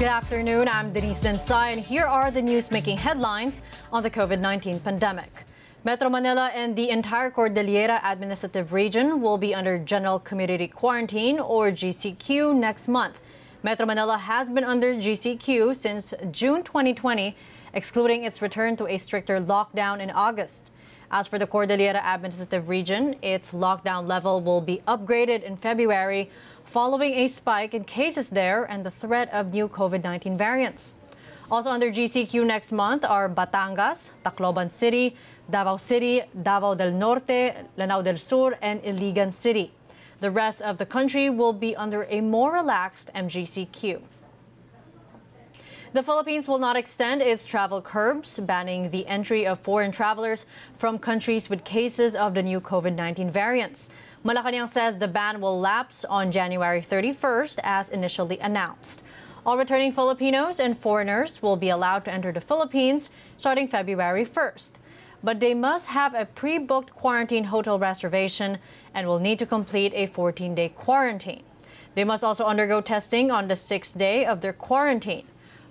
[0.00, 0.66] Good afternoon.
[0.66, 3.60] I'm Denise Densai, and here are the news making headlines
[3.92, 5.44] on the COVID 19 pandemic.
[5.84, 11.70] Metro Manila and the entire Cordillera Administrative Region will be under General Community Quarantine or
[11.70, 13.20] GCQ next month.
[13.62, 17.36] Metro Manila has been under GCQ since June 2020,
[17.74, 20.70] excluding its return to a stricter lockdown in August.
[21.12, 26.30] As for the Cordillera Administrative Region, its lockdown level will be upgraded in February
[26.70, 30.94] following a spike in cases there and the threat of new COVID 19 variants.
[31.50, 35.16] Also under GCQ next month are Batangas, Tacloban City,
[35.50, 39.72] Davao City, Davao del Norte, Lanao del Sur, and Iligan City.
[40.20, 44.00] The rest of the country will be under a more relaxed MGCQ.
[45.92, 50.46] The Philippines will not extend its travel curbs, banning the entry of foreign travelers
[50.76, 53.90] from countries with cases of the new COVID 19 variants.
[54.22, 59.02] Malacanang says the ban will lapse on January 31st as initially announced.
[59.46, 64.72] All returning Filipinos and foreigners will be allowed to enter the Philippines starting February 1st.
[65.24, 68.58] But they must have a pre booked quarantine hotel reservation
[68.92, 71.42] and will need to complete a 14 day quarantine.
[71.94, 75.26] They must also undergo testing on the sixth day of their quarantine.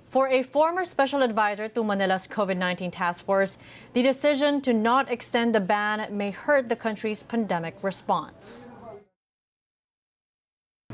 [0.10, 3.62] For a former special advisor to Manila's COVID 19 task force,
[3.94, 8.68] the decision to not extend the ban may hurt the country's pandemic response.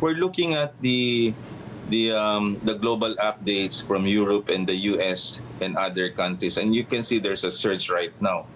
[0.03, 1.33] We're looking at the
[1.87, 6.83] the um, the global updates from Europe and the US and other countries, and you
[6.83, 8.51] can see there's a surge right now.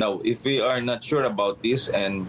[0.00, 2.24] Now, if we are not sure about this and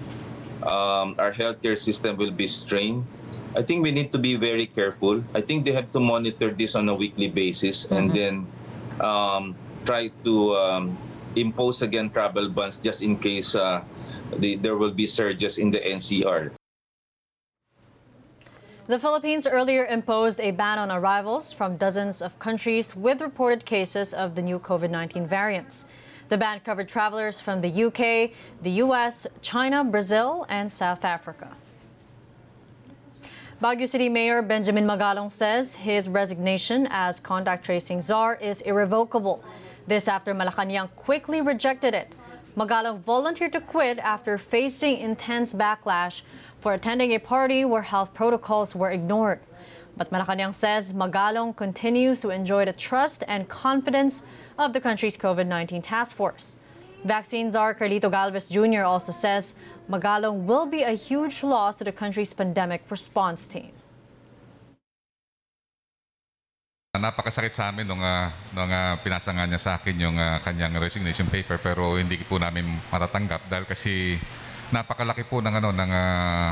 [0.68, 3.08] um, our healthcare system will be strained,
[3.56, 5.24] I think we need to be very careful.
[5.34, 7.96] I think they have to monitor this on a weekly basis mm-hmm.
[7.96, 8.34] and then
[9.02, 9.56] um,
[9.86, 10.98] try to um,
[11.36, 13.82] impose again travel bans just in case uh,
[14.38, 16.52] the, there will be surges in the NCR.
[18.86, 24.14] The Philippines earlier imposed a ban on arrivals from dozens of countries with reported cases
[24.14, 25.86] of the new COVID 19 variants.
[26.30, 28.32] The ban covered travelers from the UK,
[28.62, 31.56] the US, China, Brazil, and South Africa.
[33.62, 39.44] Baguio City Mayor Benjamin Magalong says his resignation as contact tracing czar is irrevocable.
[39.86, 42.16] This after Malacanang quickly rejected it.
[42.56, 46.22] Magalong volunteered to quit after facing intense backlash
[46.62, 49.42] for attending a party where health protocols were ignored.
[49.98, 54.26] But Malacanang says Magalong continues to enjoy the trust and confidence
[54.58, 56.56] of the country's COVID 19 task force.
[57.04, 58.84] Vaccine czar Carlito Galvez Jr.
[58.84, 59.56] also says
[59.90, 63.72] Magalong will be a huge loss to the country's pandemic response team.
[67.00, 70.76] Napakasakit sa amin nung, uh, nung uh, pinasa nga niya sa akin yung uh, kanyang
[70.82, 74.20] resignation paper pero hindi po namin matatanggap dahil kasi
[74.76, 76.50] napakalaki po ng ano ng uh,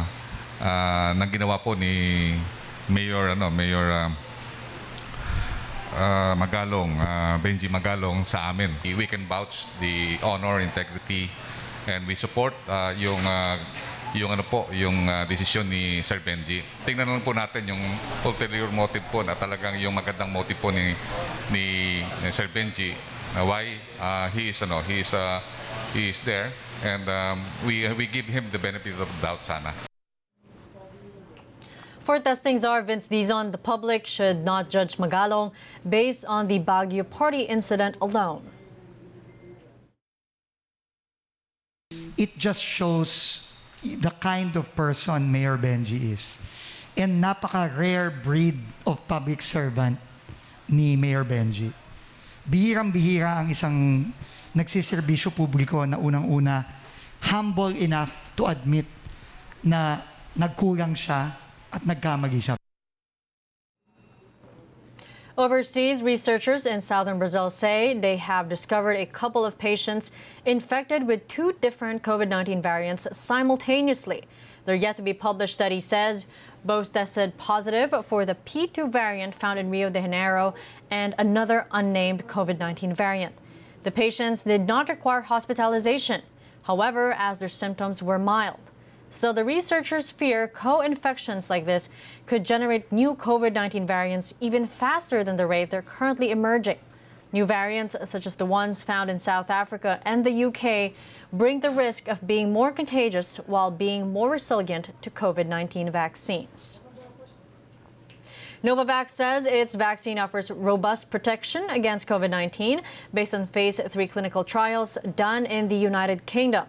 [0.64, 2.31] uh, ng ginawa po ni
[2.88, 4.09] Mayor ano Mayor uh,
[5.96, 8.74] uh, Magalong, uh, Benji Magalong sa amin.
[8.84, 11.30] We can vouch the honor, integrity,
[11.88, 13.56] and we support uh, yung uh,
[14.16, 16.64] yung ano po, yung uh, desisyon ni Sir Benji.
[16.88, 17.81] Tingnan lang po natin yung
[18.24, 20.96] ulterior motive po na talagang yung magandang motive po ni
[21.52, 21.66] ni,
[22.24, 22.96] ni Sir Benji
[23.36, 25.42] uh, why uh, he is ano, he is uh,
[25.94, 26.52] he is there
[26.86, 29.87] and um, we we give him the benefit of the doubt sana.
[32.07, 35.51] For testing czar Vince Dizon, the public should not judge Magalong
[35.84, 38.47] based on the Baguio party incident alone.
[42.16, 43.51] It just shows
[43.84, 46.40] the kind of person Mayor Benji is.
[46.96, 48.56] And napaka-rare breed
[48.88, 50.00] of public servant
[50.72, 51.75] ni Mayor Benji.
[52.47, 54.07] Bihirang-bihira ang isang
[54.56, 56.63] nagsiservisyo publiko na unang-una
[57.28, 58.88] humble enough to admit
[59.59, 60.07] na
[60.40, 61.47] nagkulang siya
[62.50, 62.58] at.
[65.38, 70.12] Overseas, researchers in southern Brazil say they have discovered a couple of patients
[70.46, 74.24] infected with two different COVID 19 variants simultaneously.
[74.66, 76.26] Their yet to be published study says
[76.66, 80.56] both tested positive for the P2 variant found in Rio de Janeiro
[80.90, 83.35] and another unnamed COVID 19 variant.
[83.84, 86.23] The patients did not require hospitalization,
[86.64, 88.72] however, as their symptoms were mild.
[89.09, 91.90] So the researchers fear co-infections like this
[92.26, 96.78] could generate new COVID-19 variants even faster than the rate they're currently emerging.
[97.32, 100.94] New variants, such as the ones found in South Africa and the UK,
[101.34, 106.82] bring the risk of being more contagious while being more resilient to COVID 19 vaccines.
[108.64, 112.82] Novavax says its vaccine offers robust protection against COVID 19
[113.14, 116.66] based on phase 3 clinical trials done in the United Kingdom.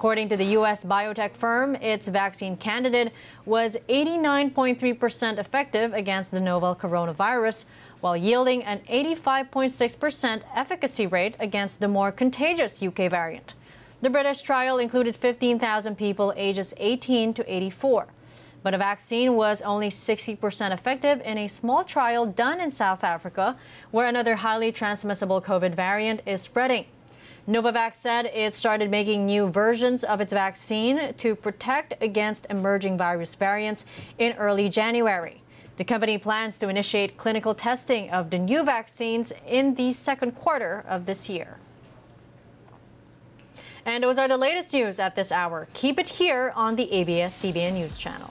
[0.00, 0.82] According to the U.S.
[0.82, 3.12] biotech firm, its vaccine candidate
[3.44, 7.66] was 89.3% effective against the novel coronavirus,
[8.00, 13.52] while yielding an 85.6% efficacy rate against the more contagious UK variant.
[14.00, 18.06] The British trial included 15,000 people ages 18 to 84.
[18.62, 23.58] But a vaccine was only 60% effective in a small trial done in South Africa,
[23.90, 26.86] where another highly transmissible COVID variant is spreading.
[27.50, 33.34] Novavax said it started making new versions of its vaccine to protect against emerging virus
[33.34, 33.86] variants
[34.18, 35.42] in early January.
[35.76, 40.84] The company plans to initiate clinical testing of the new vaccines in the second quarter
[40.86, 41.56] of this year.
[43.84, 45.66] And those are the latest news at this hour.
[45.72, 48.30] Keep it here on the ABS CBN News Channel.